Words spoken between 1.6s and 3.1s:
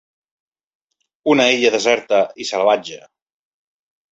deserta i salvatge.